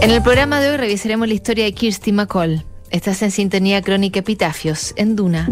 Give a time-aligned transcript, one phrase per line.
[0.00, 2.64] En el programa de hoy revisaremos la historia de Kirsty McCall.
[2.90, 5.48] Estás en sintonía crónica Epitafios, en Duna.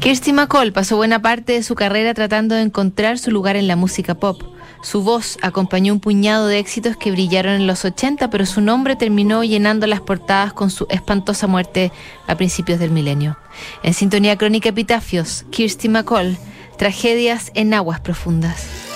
[0.00, 3.76] Kirsty McCall pasó buena parte de su carrera tratando de encontrar su lugar en la
[3.76, 4.42] música pop.
[4.82, 8.96] Su voz acompañó un puñado de éxitos que brillaron en los 80, pero su nombre
[8.96, 11.92] terminó llenando las portadas con su espantosa muerte
[12.26, 13.38] a principios del milenio.
[13.82, 16.36] En sintonía crónica Epitafios, Kirsty McCall,
[16.78, 18.89] tragedias en aguas profundas.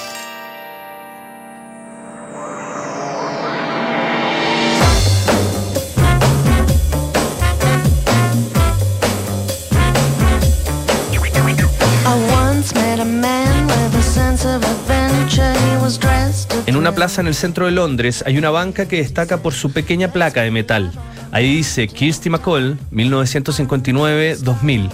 [16.84, 20.12] Una plaza en el centro de Londres hay una banca que destaca por su pequeña
[20.12, 20.92] placa de metal.
[21.32, 24.90] Ahí dice Kirsty McCall, 1959-2000.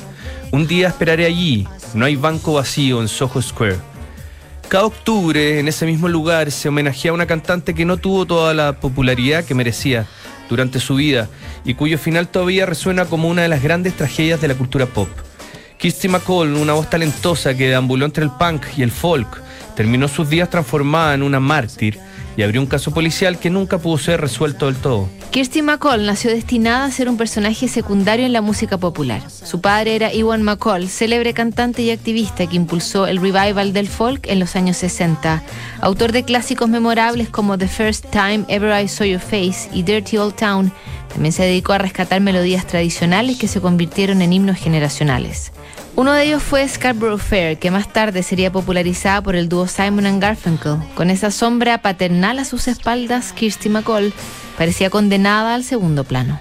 [0.52, 3.78] Un día esperaré allí, no hay banco vacío en Soho Square.
[4.69, 8.54] Cada octubre, en ese mismo lugar, se homenajea a una cantante que no tuvo toda
[8.54, 10.06] la popularidad que merecía
[10.48, 11.28] durante su vida
[11.64, 15.08] y cuyo final todavía resuena como una de las grandes tragedias de la cultura pop.
[15.77, 19.42] Kirsty McCall, una voz talentosa que deambuló entre el punk y el folk,
[19.80, 21.98] terminó sus días transformada en una mártir
[22.36, 25.08] y abrió un caso policial que nunca pudo ser resuelto del todo.
[25.30, 29.22] Kirsty McCall nació destinada a ser un personaje secundario en la música popular.
[29.30, 34.26] Su padre era Ewan McCall, célebre cantante y activista que impulsó el revival del folk
[34.26, 35.42] en los años 60.
[35.80, 40.18] Autor de clásicos memorables como The First Time Ever I Saw Your Face y Dirty
[40.18, 40.70] Old Town,
[41.10, 45.52] también se dedicó a rescatar melodías tradicionales que se convirtieron en himnos generacionales.
[46.00, 50.19] Uno de ellos fue Scarborough Fair, que más tarde sería popularizada por el dúo Simon
[50.19, 50.78] Garfunkel.
[50.94, 54.15] Con esa sombra paternal a sus espaldas, Kirsty McCall
[54.56, 56.41] parecía condenada al segundo plano.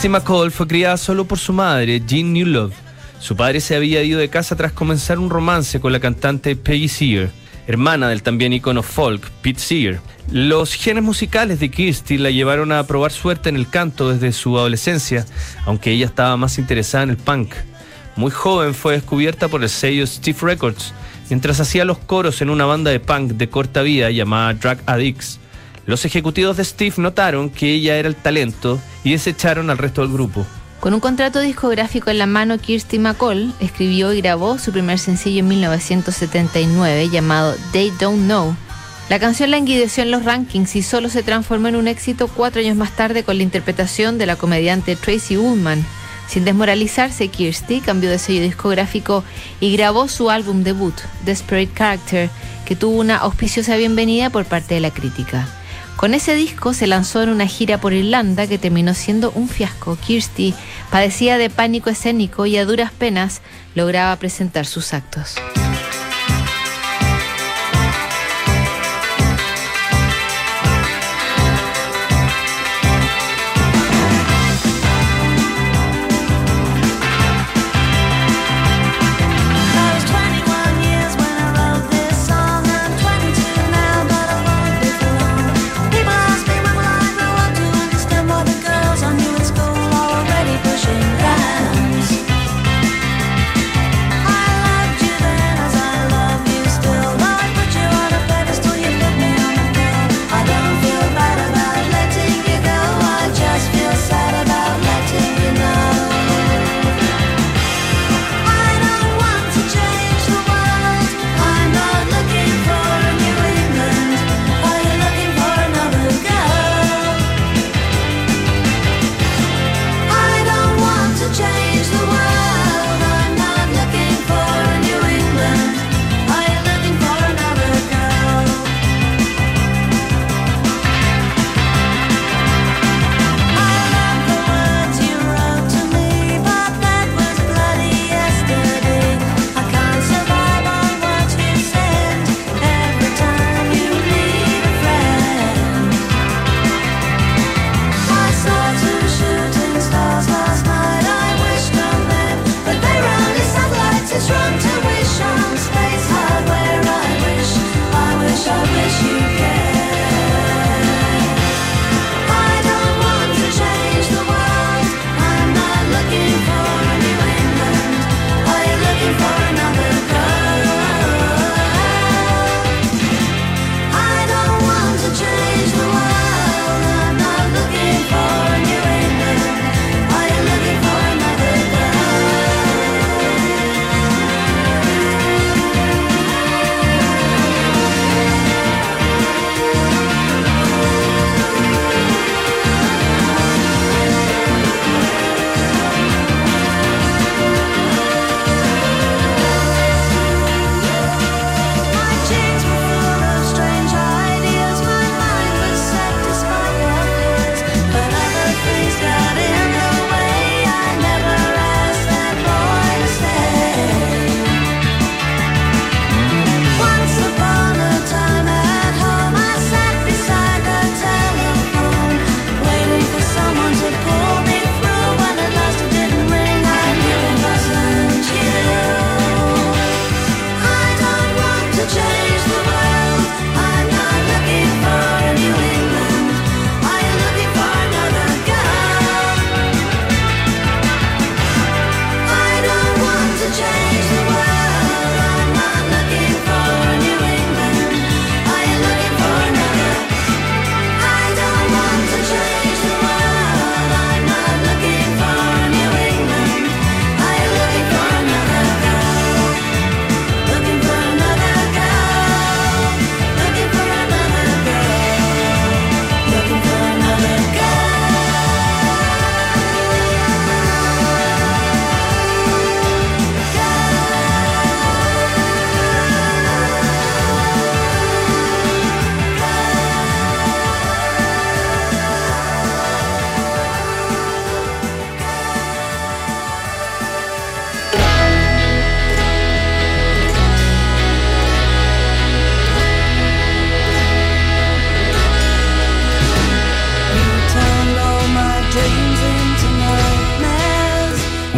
[0.00, 2.72] Kirsty McCall fue criada solo por su madre, Jean Newlove.
[3.18, 6.88] Su padre se había ido de casa tras comenzar un romance con la cantante Peggy
[6.88, 7.30] Seeger,
[7.66, 10.00] hermana del también icono folk Pete Seeger.
[10.30, 14.56] Los genes musicales de Kirsty la llevaron a probar suerte en el canto desde su
[14.56, 15.26] adolescencia,
[15.66, 17.52] aunque ella estaba más interesada en el punk.
[18.16, 20.94] Muy joven fue descubierta por el sello Steve Records,
[21.28, 25.39] mientras hacía los coros en una banda de punk de corta vida llamada Drag Addicts.
[25.90, 30.12] Los ejecutivos de Steve notaron que ella era el talento y desecharon al resto del
[30.12, 30.46] grupo.
[30.78, 35.40] Con un contrato discográfico en la mano, Kirsty McCall escribió y grabó su primer sencillo
[35.40, 38.54] en 1979 llamado They Don't Know.
[39.08, 42.76] La canción languideció en los rankings y solo se transformó en un éxito cuatro años
[42.76, 45.84] más tarde con la interpretación de la comediante Tracy Ullman.
[46.28, 49.24] Sin desmoralizarse, Kirsty cambió de sello discográfico
[49.58, 50.94] y grabó su álbum debut,
[51.24, 52.30] Desperate Character,
[52.64, 55.48] que tuvo una auspiciosa bienvenida por parte de la crítica.
[56.00, 59.98] Con ese disco se lanzó en una gira por Irlanda que terminó siendo un fiasco.
[60.00, 60.54] Kirsty
[60.90, 63.42] padecía de pánico escénico y a duras penas
[63.74, 65.34] lograba presentar sus actos.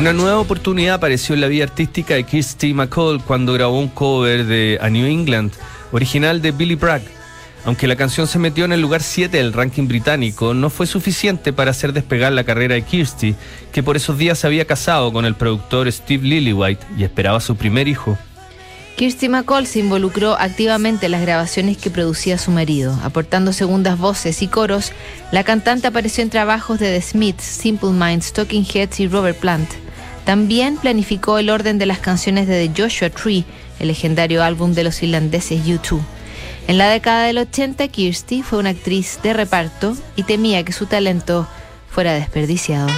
[0.03, 4.47] Una nueva oportunidad apareció en la vida artística de Kirsty McCall cuando grabó un cover
[4.47, 5.53] de A New England,
[5.93, 7.03] original de Billy Bragg.
[7.65, 11.53] Aunque la canción se metió en el lugar 7 del ranking británico, no fue suficiente
[11.53, 13.37] para hacer despegar la carrera de Kirsty,
[13.73, 17.55] que por esos días se había casado con el productor Steve Lillywhite y esperaba su
[17.55, 18.19] primer hijo.
[18.97, 24.43] Kirsty McCall se involucró activamente en las grabaciones que producía su marido, aportando segundas voces
[24.43, 24.91] y coros.
[25.31, 29.71] La cantante apareció en trabajos de The Smiths, Simple Minds, Talking Heads y Robert Plant.
[30.25, 33.45] También planificó el orden de las canciones de The Joshua Tree,
[33.81, 36.01] el legendario álbum de los irlandeses U2.
[36.69, 40.87] En la década del 80, Kirsty fue una actriz de reparto y temía que su
[40.87, 41.49] talento
[41.91, 42.89] fuera desperdiciado.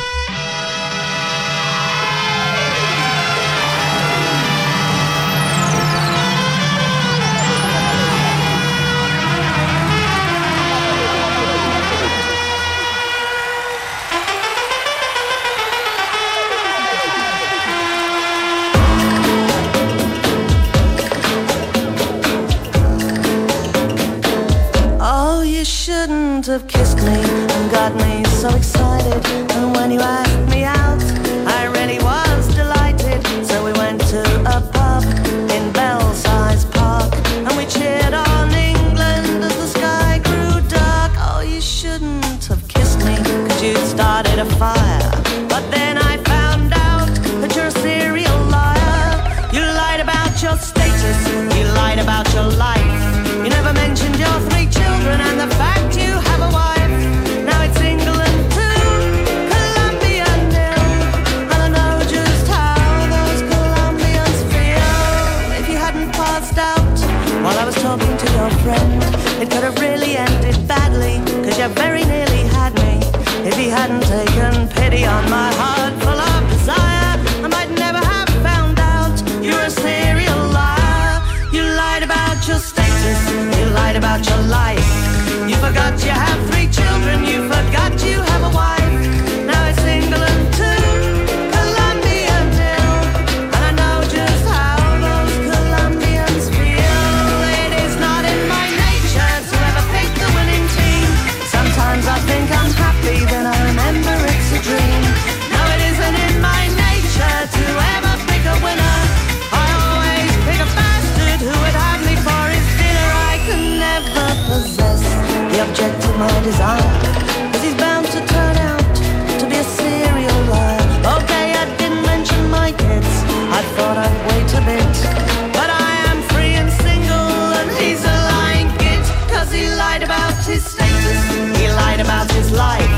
[132.55, 132.95] Life.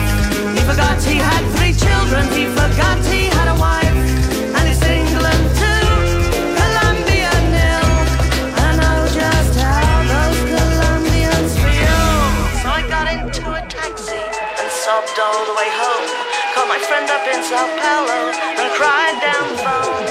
[0.57, 3.97] He forgot he had three children, he forgot he had a wife.
[4.57, 5.89] And it's England too,
[6.61, 7.87] Colombia nil.
[8.61, 12.05] And I know just how those Colombians feel.
[12.61, 14.21] So I got into a taxi
[14.61, 16.07] and sobbed all the way home.
[16.55, 18.21] Called my friend up in Sao Paulo
[18.61, 20.05] and cried down the phone.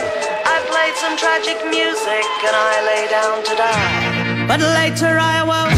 [0.46, 4.48] I played some tragic music and I lay down to die.
[4.48, 5.75] But later I awoke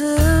[0.00, 0.34] England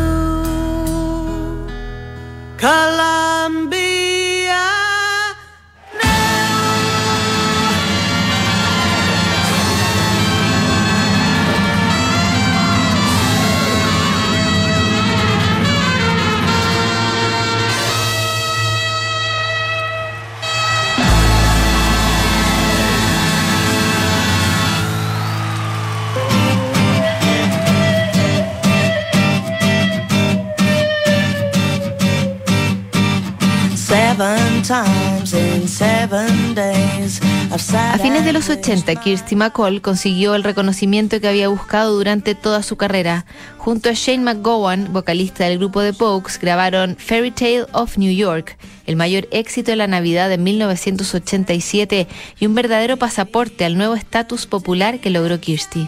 [37.54, 42.64] A fines de los 80, Kirsty McCall consiguió el reconocimiento que había buscado durante toda
[42.64, 43.26] su carrera.
[43.58, 48.58] Junto a Shane McGowan, vocalista del grupo The Pokes, grabaron Fairy Tale of New York
[48.86, 52.08] el mayor éxito de la Navidad de 1987
[52.40, 55.86] y un verdadero pasaporte al nuevo estatus popular que logró Kirsty.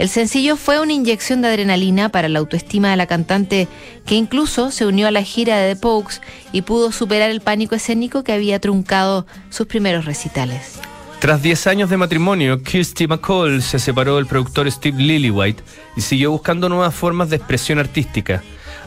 [0.00, 3.68] El sencillo fue una inyección de adrenalina para la autoestima de la cantante,
[4.04, 6.16] que incluso se unió a la gira de The Pokes
[6.50, 10.80] y pudo superar el pánico escénico que había truncado sus primeros recitales.
[11.24, 15.62] Tras 10 años de matrimonio, Kirsty McCall se separó del productor Steve Lillywhite
[15.96, 18.42] y siguió buscando nuevas formas de expresión artística.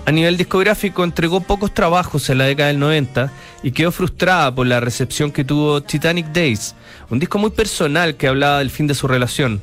[0.06, 3.32] A nivel discográfico entregó pocos trabajos en la década del 90
[3.64, 6.76] y quedó frustrada por la recepción que tuvo Titanic Days,
[7.10, 9.60] un disco muy personal que hablaba del fin de su relación.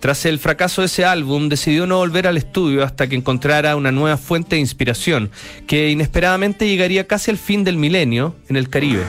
[0.00, 3.92] Tras el fracaso de ese álbum, decidió no volver al estudio hasta que encontrara una
[3.92, 5.30] nueva fuente de inspiración,
[5.66, 9.04] que inesperadamente llegaría casi al fin del milenio en el Caribe.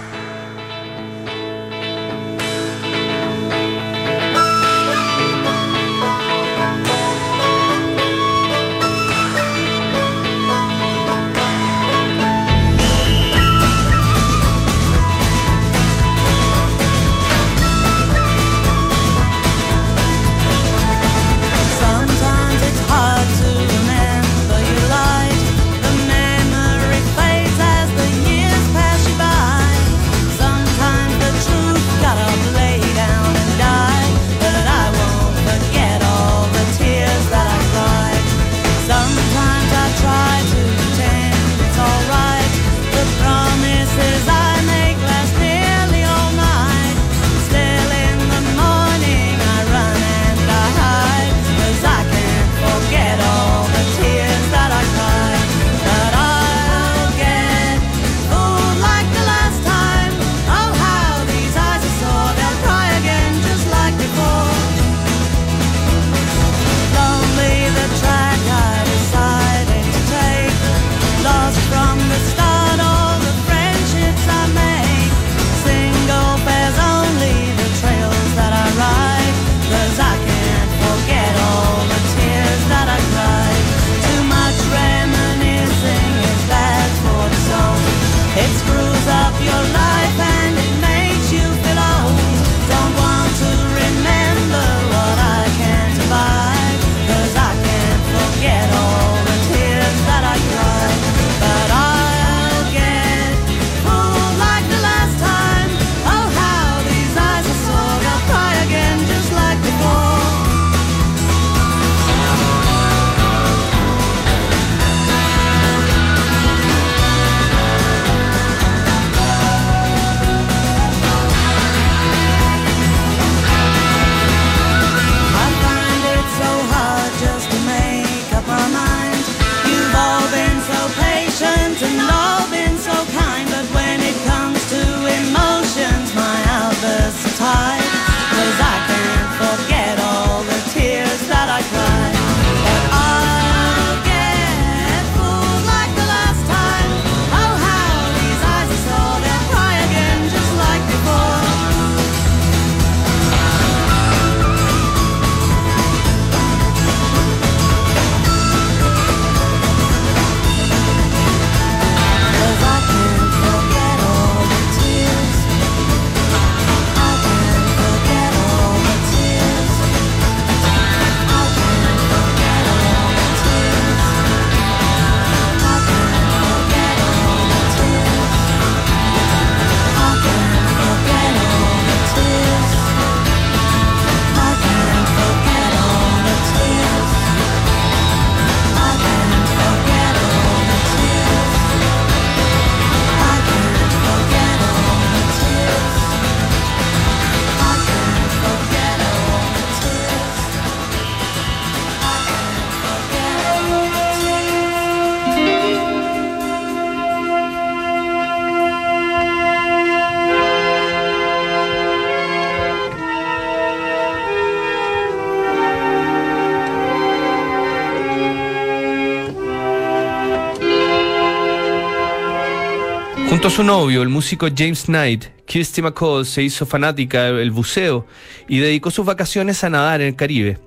[223.48, 228.06] Junto su novio, el músico James Knight, Kirsty McCall se hizo fanática del buceo
[228.46, 230.60] y dedicó sus vacaciones a nadar en el Caribe.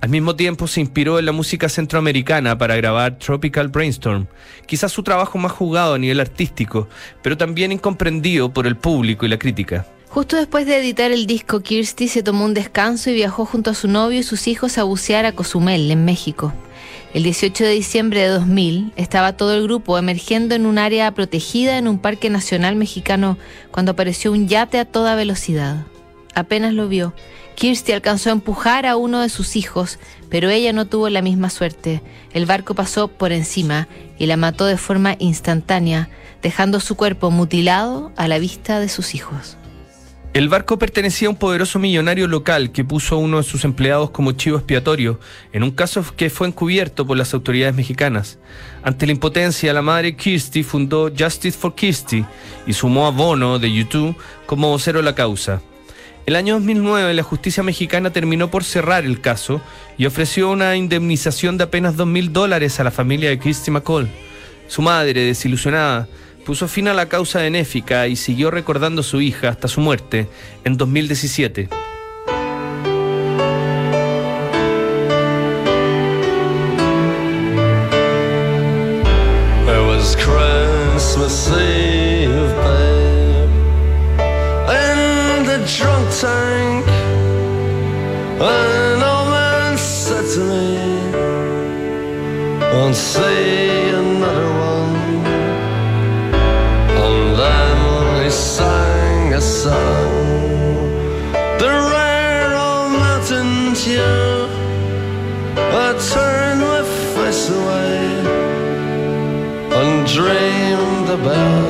[0.00, 4.28] Al mismo tiempo se inspiró en la música centroamericana para grabar Tropical Brainstorm,
[4.66, 6.86] quizás su trabajo más jugado a nivel artístico,
[7.22, 9.84] pero también incomprendido por el público y la crítica.
[10.08, 13.74] Justo después de editar el disco, Kirsty se tomó un descanso y viajó junto a
[13.74, 16.54] su novio y sus hijos a bucear a Cozumel, en México.
[17.14, 21.78] El 18 de diciembre de 2000 estaba todo el grupo emergiendo en un área protegida
[21.78, 23.38] en un parque nacional mexicano
[23.70, 25.86] cuando apareció un yate a toda velocidad.
[26.34, 27.14] Apenas lo vio,
[27.58, 31.50] Kirsty alcanzó a empujar a uno de sus hijos, pero ella no tuvo la misma
[31.50, 32.02] suerte.
[32.32, 38.12] El barco pasó por encima y la mató de forma instantánea, dejando su cuerpo mutilado
[38.16, 39.57] a la vista de sus hijos.
[40.38, 44.10] El barco pertenecía a un poderoso millonario local que puso a uno de sus empleados
[44.10, 45.18] como chivo expiatorio,
[45.52, 48.38] en un caso que fue encubierto por las autoridades mexicanas.
[48.84, 52.24] Ante la impotencia, la madre Kirsty fundó Justice for Kirsty
[52.68, 55.60] y sumó a Bono de YouTube como vocero de la causa.
[56.24, 59.60] El año 2009 la justicia mexicana terminó por cerrar el caso
[59.96, 64.08] y ofreció una indemnización de apenas 2 mil dólares a la familia de Kirsty McCall.
[64.68, 66.06] Su madre, desilusionada,
[66.48, 70.28] puso fin a la causa benéfica y siguió recordando a su hija hasta su muerte
[70.64, 71.68] en 2017.
[71.68, 71.68] It
[79.66, 83.50] was Christmas Eve, babe,
[84.72, 86.86] in the drunk tank.
[88.40, 90.78] An old man said to me,
[92.72, 93.47] "Won't see
[99.62, 100.92] song,
[101.58, 104.50] the rare old mountain tune.
[105.84, 106.82] I turned my
[107.14, 107.98] face away
[109.78, 111.67] and dreamed about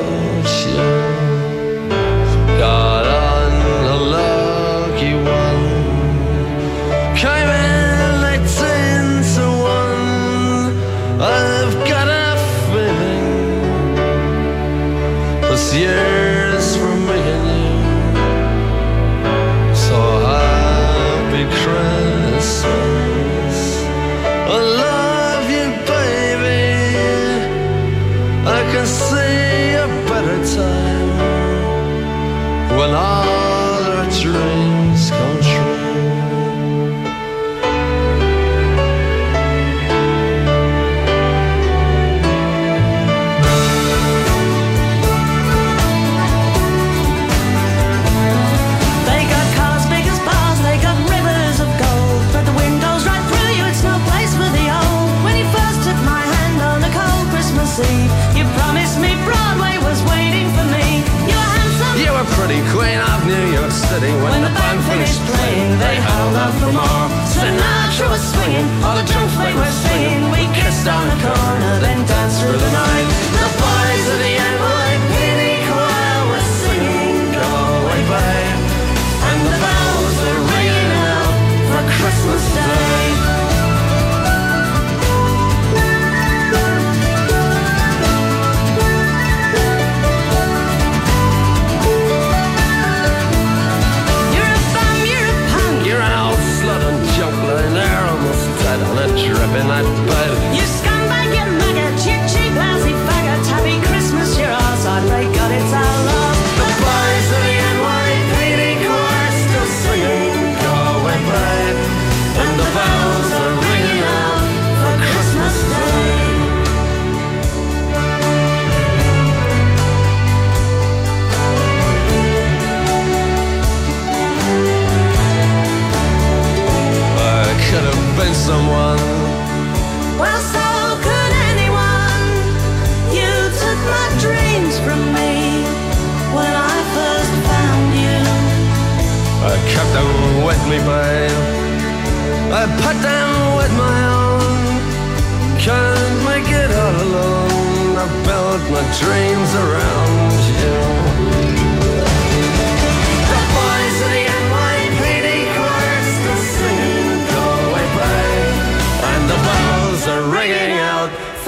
[66.49, 67.09] of Lamar.
[67.31, 68.67] Sinatra was swinging.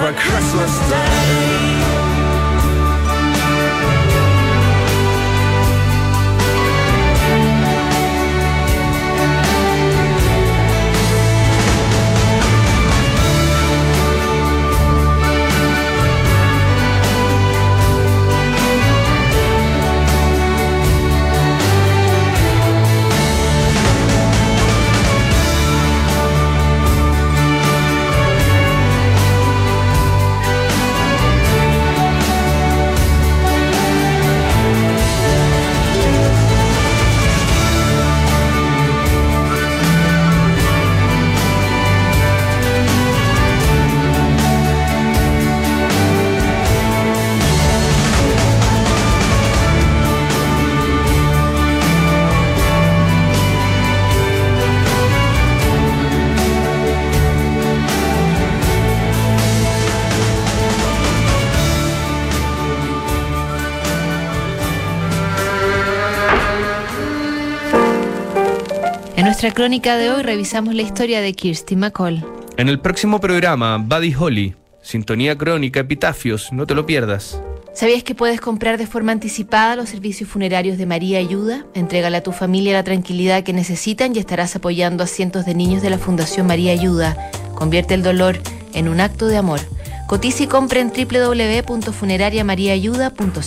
[0.02, 1.81] For Christmas Day.
[69.42, 72.24] Nuestra crónica de hoy revisamos la historia de Kirsty McCall.
[72.58, 77.42] En el próximo programa, Buddy Holly, Sintonía Crónica, Epitafios, no te lo pierdas.
[77.74, 81.66] ¿Sabías que puedes comprar de forma anticipada los servicios funerarios de María Ayuda?
[81.74, 85.82] Entrégale a tu familia la tranquilidad que necesitan y estarás apoyando a cientos de niños
[85.82, 87.18] de la Fundación María Ayuda.
[87.56, 88.38] Convierte el dolor
[88.76, 89.62] en un acto de amor.
[90.06, 93.42] Cotiza y compra en www.funerariamariaayuda.cl.